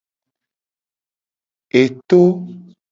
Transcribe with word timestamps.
Eto. 1.81 2.21